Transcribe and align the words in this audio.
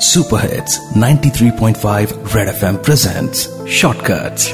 Super 0.00 0.40
hits 0.40 0.78
93.5 0.96 2.12
red 2.36 2.48
FM 2.48 2.76
presents 2.76 3.48
shortcuts 3.70 4.52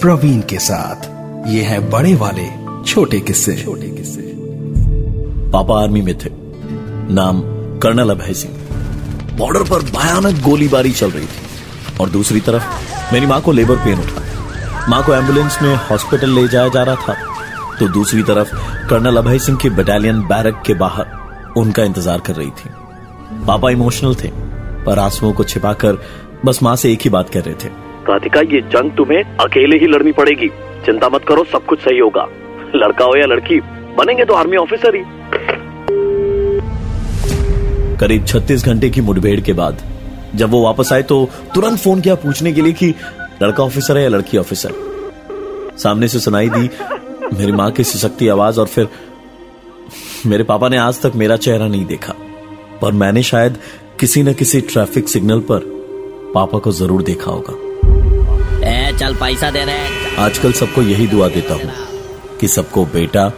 Praveen 0.00 0.40
के 0.40 0.58
साथ। 0.58 1.06
ये 1.48 1.62
है 1.62 1.90
बड़े 1.90 2.14
वाले 2.14 2.46
छोटे 2.84 3.20
किस्से। 3.20 3.56
छोटे 3.56 3.88
किस्से। 3.88 4.22
पापा 5.50 5.82
आर्मी 5.82 6.02
में 6.02 6.18
थे। 6.18 6.30
नाम 7.14 7.40
कर्नल 7.78 8.10
अभय 8.10 8.34
सिंह। 8.34 8.54
बॉर्डर 9.38 9.62
पर 9.62 9.82
भयानक 9.82 10.42
गोलीबारी 10.42 10.92
चल 10.92 11.10
रही 11.10 11.26
थी। 11.26 11.98
और 12.00 12.10
दूसरी 12.10 12.40
तरफ़ 12.40 12.62
मेरी 13.12 13.26
माँ 13.26 13.40
को 13.40 13.52
लेबर 13.52 13.76
पेन 13.76 13.98
उठा। 13.98 14.86
माँ 14.88 15.04
को 15.04 15.14
एंबुलेंस 15.14 15.58
में 15.62 15.76
हॉस्पिटल 15.76 16.30
ले 16.30 16.48
जाया 16.48 16.68
जा 16.68 16.82
रहा 16.82 16.94
था। 16.94 17.16
तो 17.78 17.88
दूसरी 17.88 18.22
तरफ़ 18.22 18.54
कर्नल 18.88 19.16
अभय 19.16 19.38
सिंह 19.38 19.58
की 19.58 19.70
बटालियन 19.70 20.20
बैरक 20.20 20.62
के 20.66 20.74
बाहर 20.74 21.06
उनका 21.56 21.82
इंतज़ार 21.82 22.20
कर 22.20 22.34
रही 22.34 22.50
थी। 22.50 22.70
पापा 23.46 23.70
इमोशनल 23.70 24.14
थे। 24.14 24.43
पर 24.86 24.98
आंसुओं 24.98 25.32
को 25.32 25.44
छिपाकर 25.44 25.98
बस 26.44 26.62
माँ 26.62 26.76
से 26.76 26.92
एक 26.92 27.00
ही 27.00 27.10
बात 27.10 27.30
कर 27.30 27.40
रहे 27.40 27.54
थे। 27.54 27.68
राधिका 28.08 28.40
ये 28.40 28.60
जंग 28.70 28.90
तुम्हें 28.90 29.22
अकेले 29.22 29.76
ही 29.78 29.86
लड़नी 29.86 30.12
पड़ेगी। 30.12 30.48
चिंता 30.86 31.08
मत 31.08 31.24
करो 31.28 31.44
सब 31.44 31.64
कुछ 31.64 31.80
सही 31.80 31.98
होगा। 31.98 32.26
लड़का 32.76 33.04
हो 33.04 33.16
या 33.16 33.26
लड़की 33.26 33.60
बनेंगे 33.98 34.24
तो 34.24 34.34
आर्मी 34.34 34.56
ऑफिसर 34.56 34.96
ही। 34.96 35.02
करीब 37.96 38.24
36 38.24 38.64
घंटे 38.64 38.90
की 38.90 39.00
मुठभेड़ 39.00 39.40
के 39.40 39.52
बाद 39.52 39.82
जब 40.34 40.50
वो 40.50 40.62
वापस 40.62 40.92
आए 40.92 41.02
तो 41.02 41.28
तुरंत 41.54 41.78
फ़ोन 41.78 42.00
किया 42.00 42.14
पूछने 42.14 42.52
के 42.52 42.62
लिए 42.62 42.72
कि 42.72 42.94
लड़का 43.42 43.62
ऑफिसर 43.64 43.96
है 43.96 44.02
या 44.02 44.08
लड़की 44.08 44.38
ऑफिसर? 44.38 44.72
सामने 45.76 46.08
से 46.08 46.18
सुनाई 46.20 46.48
दी 46.48 46.68
मेरी 47.38 47.52
माँ 47.52 47.70
की 47.70 47.84
सशक्ति 47.84 48.28
आवाज़ 48.28 48.60
और 48.60 48.66
फिर 48.66 48.88
मेरे 50.26 50.44
पापा 50.44 50.68
ने 50.68 50.76
आज 50.76 51.00
तक 51.02 51.12
मेरा 51.16 51.36
चेहरा 51.36 51.66
नहीं 51.68 51.84
देखा 51.86 52.14
पर 52.82 52.92
मैंने 52.92 53.22
शायद 53.22 53.58
किसी 54.00 54.22
न 54.22 54.32
किसी 54.32 54.60
ट्रैफ़िक 54.60 55.08
सिग्नल 55.08 55.40
पर 55.40 55.60
पापा 56.34 56.58
को 56.58 56.72
ज़रूर 56.72 57.02
देखा 57.02 57.30
होगा। 57.30 57.52
ए 58.68 58.96
चल 58.98 59.14
पैसा 59.14 59.50
दे 59.50 59.64
रहे 59.64 60.16
आजकल 60.16 60.52
सबको 60.52 60.82
यही 60.82 61.06
दुआ 61.06 61.28
देता 61.28 61.54
हूँ 61.54 62.38
कि 62.40 62.48
सबको 62.48 62.84
बेटा 62.86 63.32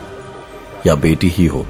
या 0.86 0.94
बेटी 0.94 1.28
ही 1.28 1.46
हो। 1.46 1.66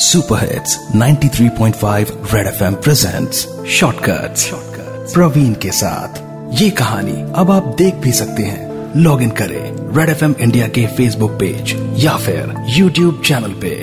Super 0.00 0.38
hits 0.42 0.78
93.5 0.96 2.12
red 2.34 2.46
FM 2.46 2.74
presents 2.74 3.46
shortcuts 3.70 4.50
Praveen 5.14 5.52
के 5.54 5.70
साथ। 5.72 6.22
ये 6.62 6.70
कहानी 6.70 7.20
अब 7.36 7.50
आप 7.50 7.74
देख 7.78 7.94
भी 7.94 8.12
सकते 8.12 8.42
हैं। 8.42 8.64
लॉग 8.96 9.22
इन 9.22 9.30
करें 9.38 9.94
रेड 9.96 10.08
एफएम 10.08 10.34
इंडिया 10.40 10.66
के 10.68 10.86
फेसबुक 10.86 11.30
पेज 11.30 11.74
या 12.04 12.16
फिर 12.16 12.54
यूट्यूब 12.68 13.22
चैनल 13.24 13.52
पे। 13.62 13.74